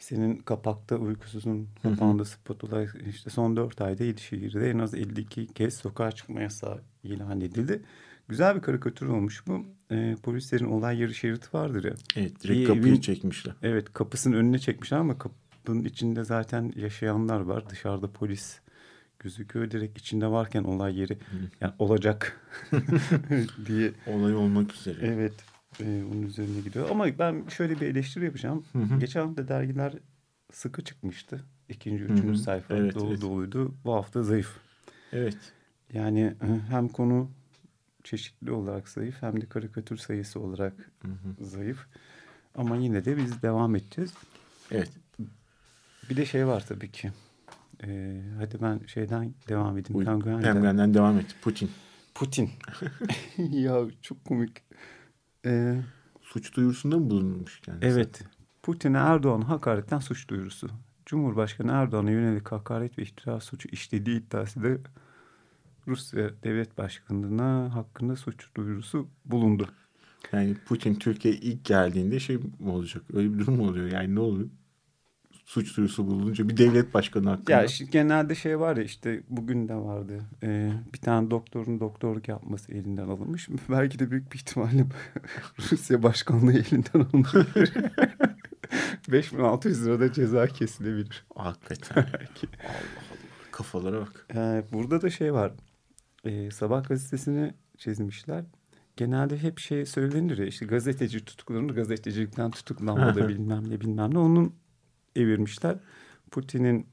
senin 0.00 0.36
kapakta 0.36 0.96
uykusuzun 0.96 1.68
kapağında 1.82 2.24
spotula 2.24 2.86
işte 3.08 3.30
son 3.30 3.56
4 3.56 3.80
ayda 3.80 4.04
Yedişehir'de 4.04 4.70
en 4.70 4.78
az 4.78 4.94
52 4.94 5.46
kez 5.46 5.74
sokağa 5.74 6.12
çıkma 6.12 6.40
yasağı 6.40 6.82
ilan 7.04 7.40
edildi. 7.40 7.82
Güzel 8.28 8.56
bir 8.56 8.60
karikatür 8.60 9.06
olmuş 9.06 9.46
bu. 9.46 9.66
E, 9.90 10.16
polislerin 10.22 10.64
olay 10.64 11.00
yeri 11.00 11.14
şeridi 11.14 11.46
vardır 11.52 11.84
ya. 11.84 11.94
Evet 12.16 12.42
direkt 12.42 12.68
kapıyı 12.68 12.92
evin- 12.94 13.00
çekmişler. 13.00 13.54
Evet 13.62 13.92
kapısının 13.92 14.36
önüne 14.36 14.58
çekmişler 14.58 14.98
ama 14.98 15.18
kap- 15.18 15.47
bunun 15.68 15.84
içinde 15.84 16.24
zaten 16.24 16.72
yaşayanlar 16.76 17.40
var. 17.40 17.70
Dışarıda 17.70 18.12
polis 18.12 18.60
gözüküyor. 19.18 19.70
Direkt 19.70 19.98
içinde 19.98 20.26
varken 20.26 20.64
olay 20.64 20.98
yeri 21.00 21.18
yani 21.60 21.72
olacak 21.78 22.40
diye. 23.66 23.92
Olay 24.06 24.34
olmak 24.34 24.74
üzere. 24.74 25.06
Evet. 25.06 25.34
E, 25.80 25.84
onun 26.12 26.22
üzerine 26.22 26.60
gidiyor. 26.60 26.90
Ama 26.90 27.18
ben 27.18 27.44
şöyle 27.48 27.80
bir 27.80 27.86
eleştiri 27.86 28.24
yapacağım. 28.24 28.64
Hı 28.72 28.78
hı. 28.78 28.98
Geçen 29.00 29.26
hafta 29.26 29.48
dergiler 29.48 29.92
sıkı 30.52 30.84
çıkmıştı. 30.84 31.44
İkinci, 31.68 32.04
üçüncü 32.04 32.28
hı. 32.28 32.38
sayfa 32.38 32.74
Evet, 32.76 32.94
dolu 32.94 33.10
evet. 33.10 33.22
doluydu. 33.22 33.74
Bu 33.84 33.94
hafta 33.94 34.22
zayıf. 34.22 34.56
Evet. 35.12 35.38
Yani 35.92 36.34
hem 36.70 36.88
konu 36.88 37.30
çeşitli 38.04 38.50
olarak 38.50 38.88
zayıf 38.88 39.22
hem 39.22 39.40
de 39.40 39.46
karikatür 39.46 39.96
sayısı 39.96 40.40
olarak 40.40 40.74
Hı 41.02 41.08
hı. 41.08 41.44
zayıf. 41.44 41.86
Ama 42.54 42.76
yine 42.76 43.04
de 43.04 43.16
biz 43.16 43.42
devam 43.42 43.76
edeceğiz. 43.76 44.14
Evet. 44.70 44.90
Bir 46.10 46.16
de 46.16 46.26
şey 46.26 46.46
var 46.46 46.64
tabii 46.68 46.90
ki. 46.90 47.12
Ee, 47.86 48.20
hadi 48.38 48.62
ben 48.62 48.80
şeyden 48.86 49.34
devam 49.48 49.78
edeyim. 49.78 50.04
Penguen'den 50.04 50.94
devam 50.94 51.18
et. 51.18 51.36
Putin. 51.42 51.70
Putin. 52.14 52.50
ya 53.38 53.80
çok 54.02 54.24
komik. 54.24 54.62
Ee, 55.46 55.80
Suç 56.22 56.56
duyurusunda 56.56 56.96
mı 56.98 57.10
bulunmuş 57.10 57.60
kendisi? 57.60 57.86
evet. 57.86 58.24
Putin'e 58.62 58.98
Erdoğan 58.98 59.40
hakaretten 59.40 59.98
suç 59.98 60.28
duyurusu. 60.28 60.70
Cumhurbaşkanı 61.06 61.72
Erdoğan'a 61.72 62.10
yönelik 62.10 62.52
hakaret 62.52 62.98
ve 62.98 63.02
iftira 63.02 63.40
suçu 63.40 63.68
işlediği 63.68 64.20
iddiası 64.20 64.62
da 64.62 64.68
Rusya 65.86 66.30
Devlet 66.44 66.78
Başkanlığı'na 66.78 67.74
hakkında 67.74 68.16
suç 68.16 68.54
duyurusu 68.56 69.08
bulundu. 69.24 69.68
Yani 70.32 70.54
Putin 70.54 70.94
Türkiye'ye 70.94 71.40
ilk 71.40 71.64
geldiğinde 71.64 72.20
şey 72.20 72.36
mi 72.36 72.70
olacak? 72.70 73.02
Öyle 73.12 73.34
bir 73.34 73.38
durum 73.38 73.56
mu 73.56 73.68
oluyor? 73.68 73.90
Yani 73.92 74.14
ne 74.14 74.20
oluyor? 74.20 74.48
Suç 75.48 75.76
duyurusu 75.76 76.06
bulununca 76.06 76.48
bir 76.48 76.56
devlet 76.56 76.94
başkanı 76.94 77.28
hakkında. 77.28 77.52
Ya 77.52 77.64
işte 77.64 77.84
genelde 77.84 78.34
şey 78.34 78.60
var 78.60 78.76
ya 78.76 78.82
işte 78.82 79.22
bugün 79.28 79.68
de 79.68 79.74
vardı. 79.74 80.20
Ee, 80.42 80.72
bir 80.94 80.98
tane 80.98 81.30
doktorun 81.30 81.80
doktorluk 81.80 82.28
yapması 82.28 82.72
elinden 82.72 83.08
alınmış. 83.08 83.48
Belki 83.70 83.98
de 83.98 84.10
büyük 84.10 84.32
bir 84.32 84.38
ihtimalle 84.38 84.86
Rusya 85.72 86.02
başkanlığı 86.02 86.52
elinden 86.52 87.00
alınabilir. 87.00 87.72
5600 89.12 89.86
lirada 89.86 90.12
ceza 90.12 90.46
kesilebilir. 90.46 91.26
Hakikaten. 91.34 92.02
Allah 92.02 92.10
Allah. 92.10 92.78
Kafalara 93.50 94.00
bak. 94.00 94.26
Ee, 94.34 94.64
burada 94.72 95.02
da 95.02 95.10
şey 95.10 95.32
var. 95.34 95.52
Ee, 96.24 96.50
Sabah 96.50 96.88
gazetesini 96.88 97.54
çizmişler. 97.78 98.44
Genelde 98.96 99.38
hep 99.38 99.58
şey 99.58 99.86
söylenir 99.86 100.38
ya 100.38 100.46
işte 100.46 100.66
gazeteci 100.66 101.24
tutuklanır, 101.24 101.74
gazetecilikten 101.74 102.50
tutuklanmadı 102.50 103.28
bilmem 103.28 103.70
ne 103.70 103.80
bilmem 103.80 104.14
ne. 104.14 104.18
Onun 104.18 104.54
evirmişler. 105.18 105.76
Putin'in 106.30 106.86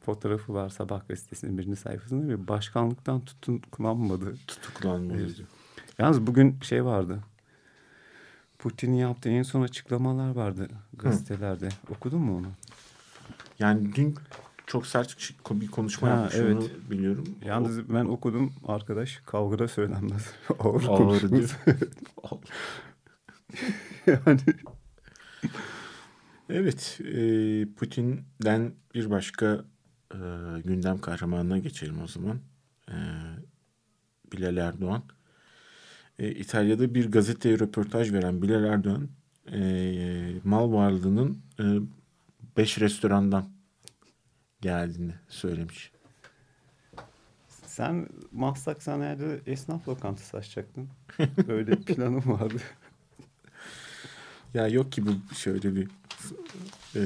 fotoğrafı 0.00 0.54
var 0.54 0.68
Sabah 0.68 1.08
gazetesinin 1.08 1.58
birinci 1.58 1.76
sayfasında 1.76 2.28
ve 2.28 2.48
başkanlıktan 2.48 3.24
tutuklanmadı. 3.24 4.36
Tutuklanmalı 4.46 5.20
Evet. 5.20 5.40
Yalnız 5.98 6.26
bugün 6.26 6.60
şey 6.60 6.84
vardı. 6.84 7.20
Putin'in 8.58 8.96
yaptığı 8.96 9.28
en 9.28 9.42
son 9.42 9.62
açıklamalar 9.62 10.30
vardı 10.30 10.68
gazetelerde. 10.92 11.68
Okudun 11.90 12.20
mu 12.20 12.38
onu? 12.38 12.46
Yani 13.58 13.94
dün 13.94 14.14
çok 14.66 14.86
sert 14.86 15.32
bir 15.50 15.68
konuşma 15.68 16.08
Ha, 16.08 16.14
yapmış. 16.14 16.34
evet. 16.34 16.56
Onu 16.56 16.90
biliyorum. 16.90 17.24
Yalnız 17.44 17.88
ben 17.88 18.04
okudum 18.04 18.52
arkadaş 18.66 19.22
kavgada 19.26 19.68
söylenmez. 19.68 20.26
Ağır 20.58 20.84
Ağır 20.88 20.96
konuşmaz. 20.98 21.56
yani 24.06 24.40
Evet, 26.50 27.00
e, 27.00 27.66
Putin'den 27.76 28.72
bir 28.94 29.10
başka 29.10 29.64
e, 30.12 30.18
gündem 30.64 30.98
kahramanına 30.98 31.58
geçelim 31.58 32.02
o 32.02 32.06
zaman. 32.06 32.38
E, 32.88 32.96
Bilal 34.32 34.56
Erdoğan. 34.56 35.02
E, 36.18 36.30
İtalya'da 36.30 36.94
bir 36.94 37.10
gazeteye 37.10 37.58
röportaj 37.58 38.12
veren 38.12 38.42
Bilal 38.42 38.64
Erdoğan, 38.64 39.08
e, 39.52 40.40
mal 40.44 40.72
varlığının 40.72 41.38
e, 41.60 41.64
beş 42.56 42.80
restorandan 42.80 43.48
geldiğini 44.60 45.14
söylemiş. 45.28 45.92
sen 47.48 48.08
Maslak 48.32 48.82
Sanayi'de 48.82 49.40
esnaf 49.46 49.88
lokantası 49.88 50.36
açacaktın. 50.36 50.88
Böyle 51.48 51.76
planım 51.76 52.22
vardı. 52.26 52.58
Ya 54.54 54.68
yok 54.68 54.92
ki 54.92 55.06
bu 55.06 55.34
şöyle 55.34 55.76
bir 55.76 55.88
e, 56.96 57.02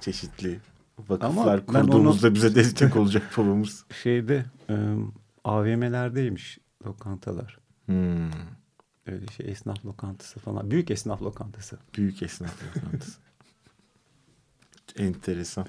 çeşitli 0.00 0.60
Ama 0.98 1.08
vakıflar 1.08 1.62
ben 1.74 1.86
kurduğumuzda 1.86 2.34
bize 2.34 2.54
destek 2.54 2.96
olacak 2.96 3.22
babamız. 3.36 3.84
Şeyde 4.02 4.44
e, 4.70 4.74
AVM'lerdeymiş 5.44 6.58
lokantalar. 6.86 7.58
Hmm. 7.86 8.30
Öyle 9.06 9.26
şey 9.36 9.50
esnaf 9.50 9.84
lokantası 9.84 10.40
falan. 10.40 10.70
Büyük 10.70 10.90
esnaf 10.90 11.22
lokantası. 11.22 11.78
Büyük 11.96 12.22
esnaf 12.22 12.54
lokantası. 12.76 13.18
Enteresan. 14.96 15.66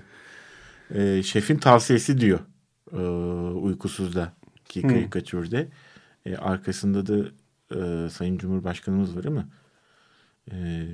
Ee, 0.91 1.23
şefin 1.23 1.57
tavsiyesi 1.57 2.19
diyor 2.19 2.39
ee, 2.93 2.97
uykusuzda 3.55 4.33
ki 4.65 4.83
Hmm. 4.83 4.89
karikatürde. 4.89 5.67
Ee, 6.25 6.35
arkasında 6.35 7.07
da 7.07 7.29
e, 7.75 8.09
Sayın 8.09 8.37
Cumhurbaşkanımız 8.37 9.17
var 9.17 9.25
ama 9.25 9.45
e, 10.51 10.87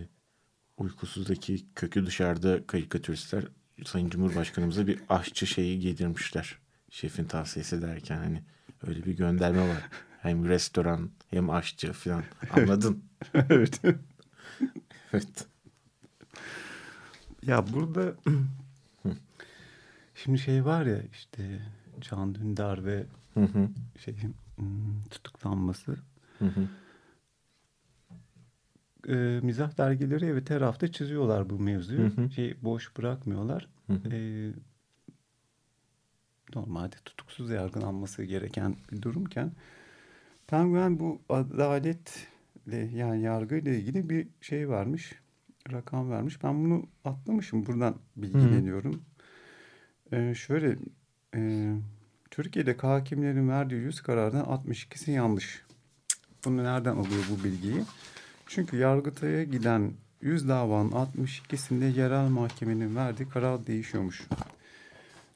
uykusuzdaki 0.82 1.66
kökü 1.76 2.06
dışarıda 2.06 2.68
karikatüristler 2.68 3.44
Sayın 3.86 4.10
Cumhurbaşkanımıza 4.10 4.88
bir 4.88 5.00
aşçı 5.10 5.48
şeyi 5.48 5.80
giydirmişler. 5.80 6.58
Şefin 6.90 7.26
tavsiyesi 7.26 7.82
derken 7.82 8.18
hani 8.18 8.44
öyle 8.88 9.06
bir 9.06 9.18
gönderme 9.18 9.70
var. 9.70 9.90
Hem 10.22 10.50
restoran 10.50 11.10
hem 11.30 11.50
aşçı 11.50 11.94
falan. 11.94 12.24
Anladın? 12.52 13.04
evet. 13.34 13.82
evet. 15.14 15.48
Ya 17.44 17.66
burada 17.74 18.14
şimdi 20.16 20.40
şey 20.40 20.66
var 20.66 20.86
ya 20.86 21.02
işte 21.12 21.60
Can 22.02 22.36
Dündar 22.36 22.86
ve 22.86 23.06
şey 24.06 24.16
tutuklanması. 25.10 25.98
Hı 26.40 26.46
hı. 26.46 26.68
E, 29.08 29.40
mizah 29.44 29.78
dergileri 29.78 30.26
evet 30.26 30.50
her 30.50 30.62
hafta 30.62 30.92
çiziyorlar 30.92 31.50
bu 31.50 31.60
mevzuyu. 31.60 32.00
Hı 32.00 32.22
hı. 32.22 32.32
Şey 32.32 32.56
boş 32.62 32.98
bırakmıyorlar. 32.98 33.68
Hı 33.88 33.94
hı. 33.94 34.16
E, 34.16 34.52
normalde 36.56 36.96
tutuksuz 37.06 37.50
yargılanması 37.50 38.24
gereken 38.24 38.76
bir 38.92 39.02
durumken 39.02 39.52
Penguen 40.52 41.00
bu 41.00 41.22
adaletle 41.30 42.90
yani 42.94 43.22
yargıyla 43.22 43.72
ilgili 43.74 44.10
bir 44.10 44.28
şey 44.42 44.70
varmış. 44.70 45.14
Rakam 45.72 46.12
vermiş. 46.12 46.44
Ben 46.44 46.66
bunu 46.66 46.86
atlamışım. 47.06 47.66
Buradan 47.66 47.96
bilgileniyorum. 48.16 49.02
E, 50.12 50.36
şöyle 50.36 50.78
e, 51.36 51.72
Türkiye'de 52.32 52.78
hakimlerin 52.78 53.50
verdiği 53.50 53.82
100 53.82 54.02
karardan 54.02 54.46
62'si 54.46 55.12
yanlış. 55.12 55.64
Bunu 56.46 56.64
nereden 56.64 56.96
alıyor 56.96 57.24
bu 57.30 57.44
bilgiyi? 57.44 57.84
Çünkü 58.56 58.78
Yargıtay'a 58.78 59.44
giden 59.44 59.94
100 60.22 60.50
davanın 60.50 60.92
62'sinde 60.92 62.00
yerel 62.00 62.30
mahkemenin 62.30 62.96
verdiği 62.96 63.30
karar 63.30 63.68
değişiyormuş. 63.68 64.22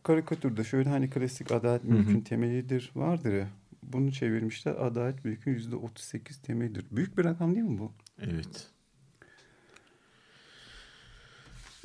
Karikatürde 0.04 0.64
şöyle 0.64 0.90
hani 0.90 1.10
klasik 1.10 1.52
adalet 1.52 1.84
hı. 1.84 1.88
mülkün 1.88 2.22
temelidir 2.22 2.92
vardır 2.96 3.34
ya. 3.34 3.48
Bunu 3.84 4.12
çevirmişler 4.12 4.76
adalet 4.76 5.26
mülkün 5.26 5.60
%38 5.60 6.42
temelidir. 6.42 6.86
Büyük 6.92 7.18
bir 7.18 7.24
rakam 7.24 7.56
değil 7.56 7.66
mi 7.66 7.80
bu? 7.80 7.92
Evet. 8.22 8.68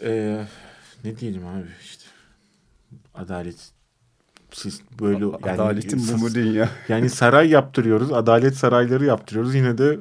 Ee, 0.03 0.45
ne 1.05 1.19
diyelim 1.19 1.47
abi 1.47 1.69
işte. 1.81 2.05
Adalet 3.15 3.73
siz 4.53 4.83
böyle 5.01 5.25
yani, 5.25 5.37
Adaletin 5.37 6.09
bu 6.13 6.19
mu 6.19 6.35
dünya? 6.35 6.71
Yani 6.89 7.11
saray 7.11 7.49
yaptırıyoruz. 7.49 8.13
Adalet 8.13 8.57
sarayları 8.57 9.05
yaptırıyoruz. 9.05 9.55
Yine 9.55 9.79
de 9.79 9.99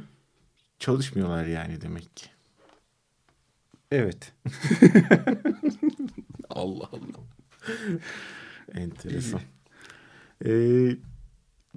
çalışmıyorlar 0.79 1.45
yani 1.45 1.81
demek 1.81 2.17
ki. 2.17 2.25
Evet. 3.91 4.33
Allah 6.49 6.89
Allah. 6.91 7.19
Enteresan. 8.73 9.41
Ee, 10.45 10.95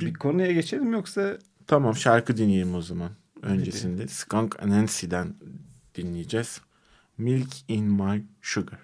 Bir 0.00 0.14
konuya 0.14 0.52
geçelim 0.52 0.92
yoksa 0.92 1.38
tamam 1.66 1.96
şarkı 1.96 2.36
dinleyelim 2.36 2.74
o 2.74 2.82
zaman. 2.82 3.10
Öncesinde 3.42 4.08
Skunk 4.08 4.62
Anansi'den 4.62 5.34
dinleyeceğiz. 5.94 6.60
Milk 7.18 7.48
in 7.68 7.84
my 7.84 8.22
sugar, 8.42 8.78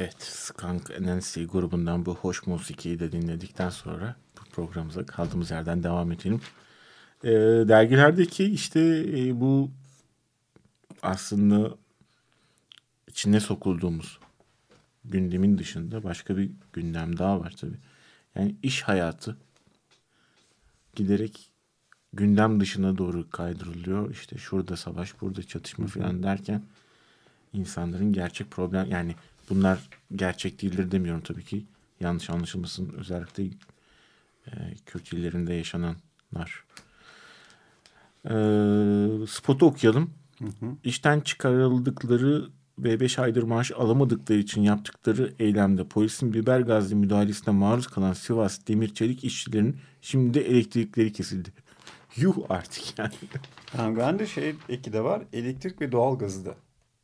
Evet, 0.00 0.22
Skunk 0.22 1.00
Nancy 1.00 1.44
grubundan 1.44 2.06
bu 2.06 2.14
hoş 2.14 2.46
musikiyi 2.46 3.00
de 3.00 3.12
dinledikten 3.12 3.70
sonra 3.70 4.16
bu 4.38 4.50
programımıza 4.50 5.06
kaldığımız 5.06 5.50
yerden 5.50 5.82
devam 5.82 6.12
edelim. 6.12 6.40
Ee, 7.24 7.28
dergilerdeki 7.68 8.44
işte 8.44 8.80
e, 9.08 9.40
bu 9.40 9.70
aslında 11.02 11.74
içine 13.08 13.40
sokulduğumuz 13.40 14.18
gündemin 15.04 15.58
dışında 15.58 16.04
başka 16.04 16.36
bir 16.36 16.50
gündem 16.72 17.18
daha 17.18 17.40
var 17.40 17.54
tabii. 17.60 17.78
Yani 18.34 18.54
iş 18.62 18.82
hayatı 18.82 19.36
giderek 20.94 21.50
gündem 22.12 22.60
dışına 22.60 22.98
doğru 22.98 23.30
kaydırılıyor. 23.30 24.10
İşte 24.10 24.38
şurada 24.38 24.76
savaş, 24.76 25.20
burada 25.20 25.42
çatışma 25.42 25.86
falan 25.86 26.22
derken 26.22 26.62
insanların 27.52 28.12
gerçek 28.12 28.50
problem 28.50 28.90
yani 28.90 29.14
bunlar 29.50 29.88
gerçek 30.16 30.62
değildir 30.62 30.90
demiyorum 30.90 31.20
tabii 31.20 31.44
ki. 31.44 31.64
Yanlış 32.00 32.30
anlaşılmasın. 32.30 32.94
Özellikle 32.98 33.44
e, 34.46 34.50
Kürt 34.86 35.12
illerinde 35.12 35.54
yaşananlar. 35.54 36.64
E, 38.24 38.34
spotu 39.26 39.66
okuyalım. 39.66 40.10
İşten 40.84 41.20
çıkarıldıkları 41.20 42.48
ve 42.78 43.00
5 43.00 43.18
aydır 43.18 43.42
maaş 43.42 43.72
alamadıkları 43.72 44.38
için 44.38 44.62
yaptıkları 44.62 45.34
eylemde 45.38 45.84
polisin 45.84 46.34
biber 46.34 46.60
gazlı 46.60 46.96
müdahalesine 46.96 47.54
maruz 47.54 47.86
kalan 47.86 48.12
Sivas 48.12 48.66
demir 48.68 48.94
çelik 48.94 49.24
işçilerinin 49.24 49.76
şimdi 50.02 50.34
de 50.34 50.48
elektrikleri 50.48 51.12
kesildi. 51.12 51.52
Yuh 52.16 52.36
artık 52.48 52.98
yani. 52.98 53.12
Ha, 53.76 53.96
ben 53.96 54.18
de 54.18 54.26
şey 54.26 54.54
eki 54.68 54.92
de 54.92 55.04
var. 55.04 55.22
Elektrik 55.32 55.80
ve 55.80 55.92
doğalgazı 55.92 56.44
da. 56.46 56.54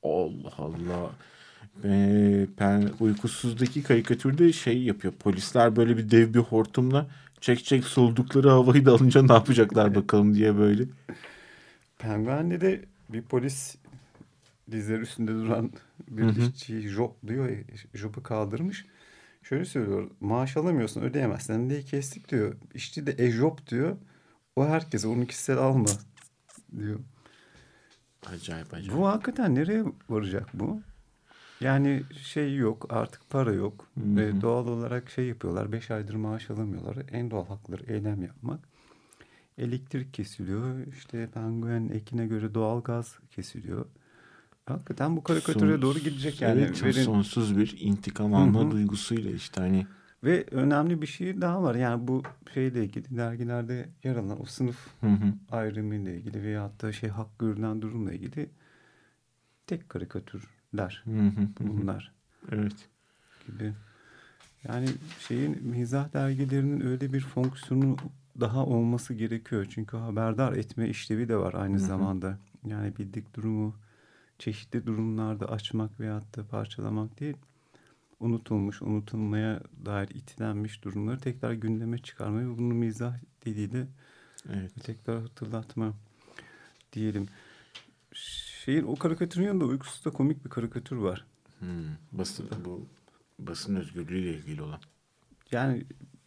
Allah 0.03 0.53
Allah. 0.59 1.11
Ee, 1.85 2.47
ben 2.61 2.91
uykusuzdaki 3.01 3.83
karikatürde 3.83 4.53
şey 4.53 4.83
yapıyor. 4.83 5.15
Polisler 5.15 5.77
böyle 5.77 5.97
bir 5.97 6.11
dev 6.11 6.35
bir 6.35 6.39
hortumla 6.39 7.07
çek 7.41 7.65
çek 7.65 7.85
soldukları 7.85 8.51
havayı 8.51 8.87
da 8.87 8.93
alınca 8.93 9.23
ne 9.23 9.33
yapacaklar 9.33 9.95
bakalım 9.95 10.35
diye 10.35 10.59
böyle. 10.59 10.85
Penguen'de 11.99 12.61
de 12.61 12.85
bir 13.09 13.23
polis 13.23 13.77
dizleri 14.71 15.01
üstünde 15.01 15.33
duran 15.33 15.73
bir 16.11 16.37
işçiyi 16.37 16.89
job 16.89 17.11
diyor. 17.27 17.51
Job'u 17.95 18.23
kaldırmış. 18.23 18.87
Şöyle 19.43 19.65
söylüyor. 19.65 20.11
Maaş 20.21 20.57
alamıyorsun 20.57 21.01
ödeyemezsen 21.01 21.71
diye 21.71 21.83
kestik 21.83 22.31
diyor. 22.31 22.55
İşçi 22.75 23.07
de 23.07 23.15
e-job 23.19 23.59
diyor. 23.71 23.97
O 24.57 24.67
herkese 24.67 25.09
onu 25.09 25.27
kişisel 25.27 25.59
alma 25.59 25.91
diyor. 26.79 27.01
Acayip 28.27 28.75
acayip. 28.75 28.93
Bu 28.93 29.09
hakikaten 29.09 29.55
nereye 29.55 29.85
varacak 30.09 30.49
bu? 30.55 30.81
Yani 31.65 32.03
şey 32.23 32.57
yok 32.57 32.87
artık 32.91 33.31
para 33.31 33.53
yok. 33.53 33.87
Ve 33.97 34.41
doğal 34.41 34.69
olarak 34.69 35.11
şey 35.11 35.27
yapıyorlar. 35.27 35.73
Beş 35.73 35.91
aydır 35.91 36.15
maaş 36.15 36.51
alamıyorlar. 36.51 36.97
En 37.13 37.31
doğal 37.31 37.47
hakları 37.47 37.93
eylem 37.93 38.23
yapmak. 38.23 38.61
elektrik 39.59 40.15
kesiliyor. 40.15 40.87
İşte 40.87 41.29
penguen 41.35 41.89
ekine 41.89 42.27
göre 42.27 42.55
doğal 42.55 42.83
gaz 42.83 43.19
kesiliyor. 43.31 43.87
Hakikaten 44.67 45.17
bu 45.17 45.23
karikatüre 45.23 45.73
Son- 45.73 45.83
doğru 45.83 45.99
gidecek 45.99 46.43
yani. 46.43 46.61
Evet, 46.61 46.85
Verin- 46.85 47.05
sonsuz 47.05 47.59
bir 47.59 47.77
intikam 47.81 48.35
alma 48.35 48.61
Hı 48.61 48.67
hı. 48.67 48.71
duygusuyla 48.71 49.31
işte 49.31 49.61
hani 49.61 49.87
Ve 50.25 50.45
önemli 50.51 51.03
bir 51.03 51.07
şey 51.07 51.41
daha 51.41 51.63
var. 51.63 51.75
Yani 51.75 52.09
bu 52.09 52.23
şeyle 52.55 52.85
ilgili 52.85 53.17
dergilerde 53.17 53.89
yer 54.05 54.17
alan 54.17 54.43
o 54.43 54.45
sınıf 54.45 54.77
hı 55.01 55.07
hı, 55.07 55.35
ayrımıyla 55.51 56.13
ilgili 56.13 56.43
veyahut 56.43 56.83
da 56.83 56.93
şey 56.93 57.11
hak 57.11 57.39
görülen 57.39 57.83
durumla 57.83 58.13
ilgili 58.13 58.51
tek 59.67 59.89
karikatürler 59.89 60.54
hı. 61.21 61.49
bunlar 61.61 62.13
evet. 62.53 62.89
gibi. 63.47 63.73
Yani 64.69 64.89
şeyin 65.19 65.67
mizah 65.67 66.13
dergilerinin 66.13 66.87
öyle 66.87 67.13
bir 67.13 67.21
fonksiyonu 67.21 67.97
daha 68.41 68.67
olması 68.67 69.15
gerekiyor. 69.15 69.67
Çünkü 69.71 69.97
haberdar 69.97 70.53
etme 70.53 70.89
işlevi 70.89 71.29
de 71.29 71.37
var 71.37 71.55
aynı 71.55 71.79
zamanda. 71.79 72.39
Yani 72.67 72.97
bildik 72.97 73.35
durumu 73.35 73.75
çeşitli 74.39 74.87
durumlarda 74.87 75.49
açmak 75.49 76.01
veyahut 76.01 76.37
da 76.37 76.47
parçalamak 76.47 77.21
değil, 77.21 77.37
unutulmuş, 78.21 78.83
unutulmaya 78.83 79.61
dair 79.87 80.09
itilenmiş 80.09 80.85
durumları 80.85 81.21
tekrar 81.21 81.53
gündeme 81.53 81.99
çıkarma 81.99 82.41
ve 82.41 82.59
bunu 82.59 82.75
mizah 82.75 83.15
diliyle 83.47 83.87
Evet. 84.53 84.73
tekrar 84.85 85.21
hatırlatma 85.21 85.95
diyelim. 86.93 87.27
Şeyin 88.65 88.85
o 88.85 88.97
karikatürün 88.97 89.47
yanında 89.47 89.65
uykusuzda 89.65 90.11
komik 90.11 90.45
bir 90.45 90.51
karikatür 90.51 90.97
var. 90.97 91.25
Hmm, 91.59 91.69
basın 92.13 92.51
bu 92.65 92.87
basın 93.39 93.77
özgürlüğüyle 93.77 94.35
ilgili 94.35 94.63
olan. 94.63 94.81
Yani 95.51 95.85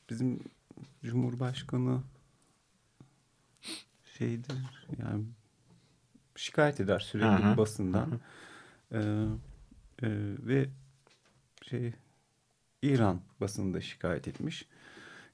bizim 0.09 0.39
Cumhurbaşkanı 1.03 2.01
şeydir 4.17 4.87
yani 4.99 5.25
şikayet 6.35 6.79
eder 6.79 6.99
sürekli 6.99 7.45
hı. 7.45 7.57
basından. 7.57 8.19
Ee, 8.91 8.97
e, 10.01 10.09
ve 10.39 10.69
şey 11.61 11.93
İran 12.81 13.21
basınında 13.41 13.81
şikayet 13.81 14.27
etmiş. 14.27 14.67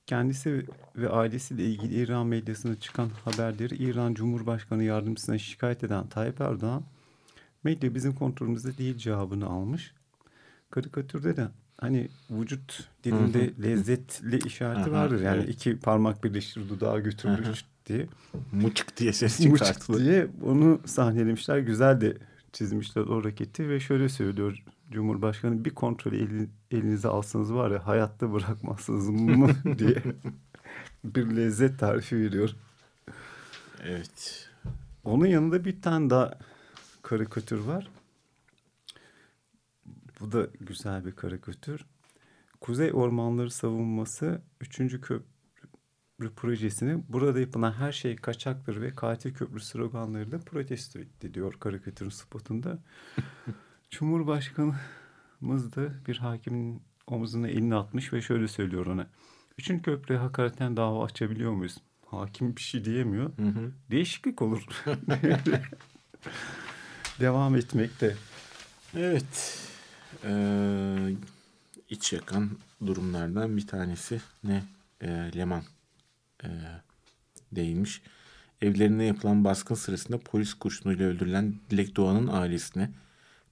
Kendisi 0.08 0.66
ve 0.96 1.10
ailesiyle 1.10 1.66
ilgili 1.66 1.94
İran 1.94 2.28
medyasına 2.28 2.76
çıkan 2.76 3.10
haberleri 3.26 3.76
İran 3.76 4.14
Cumhurbaşkanı 4.14 4.84
yardımcısına 4.84 5.38
şikayet 5.38 5.84
eden 5.84 6.08
Tayyip 6.08 6.42
Erdoğan 6.42 6.84
medya 7.64 7.96
bizim 7.96 8.14
kontrolümüzde 8.16 8.78
değil 8.78 8.98
cevabını 8.98 9.46
almış. 9.46 9.94
Karikatürde 10.70 11.38
de 11.38 11.48
hani 11.78 12.08
vücut 12.30 12.90
dilinde 13.04 13.52
lezzetli 13.64 14.40
işareti 14.48 14.90
Aha, 14.90 14.92
vardır. 14.92 15.22
Yani 15.22 15.38
evet. 15.44 15.50
iki 15.56 15.80
parmak 15.80 16.24
birleştir 16.24 16.70
dudağa 16.70 17.00
götürülür 17.00 17.46
Aha. 17.46 17.54
diye. 17.86 18.08
Muçık 18.52 18.98
diye 18.98 19.14
ses 19.14 19.40
Mıçık 19.40 19.58
çıkartılır. 19.58 20.06
diye 20.06 20.28
onu 20.46 20.82
sahnelemişler. 20.86 21.58
Güzel 21.58 22.02
de 22.02 22.18
çizmişler 22.54 23.02
o 23.02 23.20
hareketi 23.20 23.70
ve 23.70 23.80
şöyle 23.80 24.10
söylüyor 24.10 24.64
Cumhurbaşkanı 24.94 25.66
bir 25.66 25.76
kontrolü 25.76 26.18
eli- 26.18 26.50
elinize 26.72 27.08
alsanız 27.08 27.54
var 27.54 27.72
ya 27.72 27.88
hayatta 27.88 28.34
bırakmazsınız 28.34 29.10
mı 29.10 29.50
diye 29.78 30.04
bir 31.04 31.36
lezzet 31.36 31.80
tarifi 31.80 32.18
veriyor. 32.20 32.56
Evet. 33.84 34.50
Onun 35.04 35.26
yanında 35.26 35.66
bir 35.66 35.82
tane 35.82 36.10
daha 36.10 36.40
karikatür 37.02 37.60
var. 37.60 37.92
Bu 40.20 40.32
da 40.32 40.48
güzel 40.60 41.06
bir 41.06 41.12
karikatür. 41.12 41.86
Kuzey 42.62 42.92
Ormanları 42.94 43.52
Savunması 43.52 44.42
3. 44.62 44.78
Köprü 44.78 45.24
projesini 46.36 47.04
burada 47.10 47.40
yapılan 47.40 47.72
her 47.72 47.92
şey 47.92 48.16
kaçaktır 48.16 48.82
ve 48.82 48.96
katil 48.96 49.34
köprü 49.34 49.60
sloganlarıyla 49.60 50.40
protesto 50.40 51.00
etti 51.00 51.34
diyor 51.34 51.54
karikatürün 51.60 52.10
spotunda. 52.10 52.80
Cumhurbaşkanımız 53.94 55.76
da 55.76 56.06
bir 56.08 56.18
hakimin 56.18 56.82
omzuna 57.08 57.48
elini 57.48 57.76
atmış 57.76 58.14
ve 58.14 58.22
şöyle 58.22 58.48
söylüyor 58.48 58.86
ona. 58.86 59.08
Üçüncü 59.58 59.82
köprüye 59.82 60.20
hakareten 60.20 60.78
dava 60.78 61.06
açabiliyor 61.06 61.52
muyuz? 61.52 61.78
Hakim 62.06 62.56
bir 62.56 62.62
şey 62.62 62.86
diyemiyor. 62.86 63.38
Hı 63.38 63.46
hı. 63.46 63.72
Değişiklik 63.92 64.42
olur. 64.42 64.68
Devam 67.20 67.56
etmekte. 67.56 68.16
Evet. 68.96 69.60
Ee, 70.24 71.16
iç 71.90 72.14
yakan 72.14 72.50
durumlardan 72.86 73.58
bir 73.58 73.68
tanesi 73.68 74.22
ne? 74.44 74.64
Ee, 75.02 75.32
Leman 75.36 75.64
ee, 76.44 76.48
değilmiş. 77.52 78.02
Evlerine 78.62 79.06
yapılan 79.06 79.44
baskın 79.44 79.76
sırasında 79.76 80.18
polis 80.18 80.54
kurşunuyla 80.54 81.06
öldürülen 81.06 81.56
Dilek 81.70 81.96
Doğan'ın 81.96 82.28
ailesine 82.28 82.90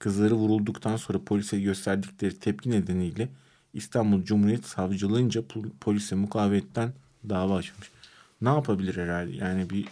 kızları 0.02 0.34
vurulduktan 0.34 0.96
sonra 0.96 1.18
polise 1.24 1.60
gösterdikleri 1.60 2.38
tepki 2.38 2.70
nedeniyle 2.70 3.28
İstanbul 3.74 4.22
Cumhuriyet 4.24 4.64
Savcılığınca 4.64 5.40
pol- 5.40 5.70
polise 5.80 6.14
mukavemetten 6.14 6.92
dava 7.28 7.56
açmış. 7.56 7.90
Ne 8.40 8.48
yapabilir 8.48 8.96
herhalde? 8.96 9.36
Yani 9.36 9.70
bir 9.70 9.88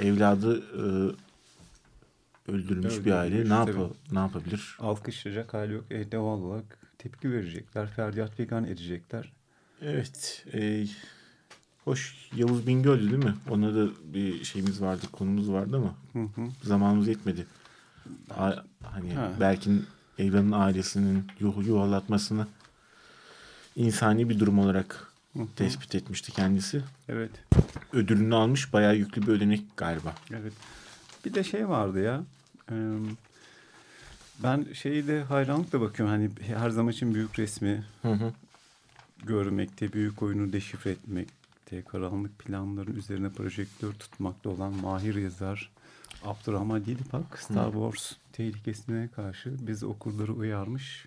evladı 0.00 0.58
e, 0.58 2.52
öldürülmüş 2.52 3.04
bir 3.04 3.12
aile 3.12 3.48
ne, 3.48 3.54
yap 3.54 3.70
ne 4.12 4.18
yapabilir? 4.18 4.76
Alkışlayacak 4.80 5.54
hali 5.54 5.72
yok. 5.72 5.84
E, 5.90 6.12
doğal 6.12 6.40
olarak 6.40 6.78
tepki 6.98 7.32
verecekler. 7.32 7.88
Feryat 7.88 8.34
figan 8.36 8.64
edecekler. 8.64 9.32
Evet. 9.82 10.46
e, 10.52 10.86
hoş 11.84 12.28
Yavuz 12.36 12.66
Bingöl'dü 12.66 13.10
değil 13.10 13.24
mi? 13.24 13.34
Ona 13.50 13.74
da 13.74 13.88
bir 14.04 14.44
şeyimiz 14.44 14.82
vardı, 14.82 15.06
konumuz 15.12 15.50
vardı 15.50 15.76
ama 15.76 15.94
Hı 16.12 16.40
hı. 16.40 16.48
zamanımız 16.62 17.08
yetmedi. 17.08 17.46
A- 18.38 18.64
hani 18.82 19.14
Ha. 19.14 19.32
Berk'in 19.40 19.86
evlanın 20.18 20.52
ailesinin 20.52 21.24
yuh 21.40 21.66
yuvalatmasını 21.66 22.46
insani 23.76 24.28
bir 24.28 24.38
durum 24.38 24.58
olarak 24.58 25.06
Hı 25.36 25.42
hı. 25.42 25.46
tespit 25.56 25.94
etmişti 25.94 26.32
kendisi. 26.32 26.82
Evet. 27.08 27.30
Ödülünü 27.92 28.34
almış. 28.34 28.72
Bayağı 28.72 28.96
yüklü 28.96 29.22
bir 29.22 29.28
ödenek 29.28 29.62
galiba. 29.76 30.14
Evet. 30.30 30.52
Bir 31.24 31.34
de 31.34 31.44
şey 31.44 31.68
vardı 31.68 32.00
ya. 32.02 32.22
e, 32.72 32.74
ben 34.42 34.66
şeyi 34.74 35.06
de 35.06 35.22
hayranlıkla 35.22 35.80
bakıyorum. 35.80 36.14
Hani 36.14 36.30
her 36.56 36.70
zaman 36.70 36.92
için 36.92 37.14
büyük 37.14 37.38
resmi 37.38 37.84
Hı 38.02 38.12
hı. 38.12 38.32
görmekte, 39.24 39.92
büyük 39.92 40.22
oyunu 40.22 40.52
deşifre 40.52 40.90
etmekte, 40.90 41.82
karanlık 41.82 42.38
planların 42.38 42.96
üzerine 42.96 43.28
projektör 43.30 43.92
tutmakta 43.92 44.50
olan 44.50 44.72
mahir 44.72 45.14
yazar 45.14 45.70
Abdurrahman 46.24 46.84
Dilipak 46.84 47.38
Star 47.38 47.72
Wars 47.72 48.12
tehlikesine 48.32 49.08
karşı 49.08 49.66
biz 49.66 49.82
okurları 49.84 50.32
uyarmış. 50.32 51.06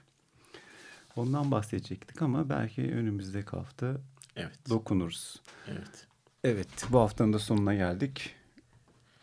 Ondan 1.15 1.51
bahsedecektik 1.51 2.21
ama 2.21 2.49
belki 2.49 2.81
önümüzdeki 2.81 3.49
hafta 3.49 3.91
Evet. 4.35 4.69
dokunuruz. 4.69 5.41
Evet. 5.67 6.07
Evet, 6.43 6.67
bu 6.89 6.99
haftanın 6.99 7.33
da 7.33 7.39
sonuna 7.39 7.73
geldik. 7.73 8.35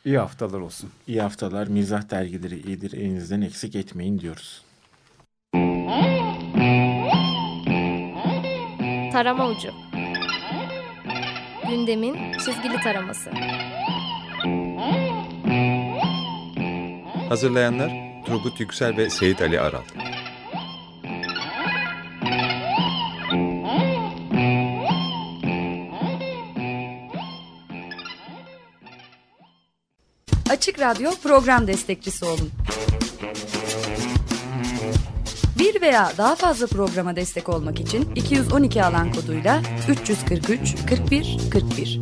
İyi 0.05 0.19
haftalar 0.19 0.61
olsun. 0.61 0.91
İyi 1.07 1.23
haftalar. 1.23 1.67
Mizah 1.67 2.11
dergileri 2.11 2.61
iyidir. 2.67 2.93
Elinizden 2.93 3.41
eksik 3.41 3.75
etmeyin 3.77 4.19
diyoruz. 4.21 4.63
Tarama 9.13 9.49
ucu. 9.49 9.69
Gündemin 11.69 12.33
çizgili 12.33 12.81
taraması. 12.85 13.31
Hazırlayanlar 17.31 17.91
Turgut 18.27 18.61
Yüksel 18.61 18.97
ve 18.97 19.11
Seyit 19.11 19.43
Ali 19.43 19.61
Aral. 19.61 19.83
Açık 30.51 30.81
Radyo 30.81 31.11
program 31.23 31.67
destekçisi 31.67 32.25
olun. 32.25 32.51
Bir 35.59 35.81
veya 35.81 36.13
daha 36.19 36.35
fazla 36.35 36.67
programa 36.67 37.17
destek 37.17 37.49
olmak 37.49 37.81
için 37.81 38.15
212 38.15 38.85
alan 38.85 39.13
koduyla 39.13 39.63
343 39.89 40.77
41 40.89 41.39
41 41.53 42.01